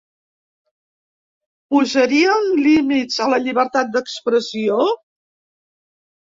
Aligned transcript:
Posarien 1.75 2.47
límits 2.69 3.19
a 3.27 3.29
la 3.35 3.39
llibertat 3.45 3.93
d’expressió? 3.99 4.81